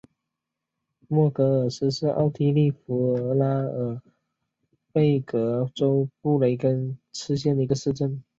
[1.07, 4.01] 默格尔斯是奥地利福拉尔
[4.91, 8.23] 贝格州布雷根茨县的一个市镇。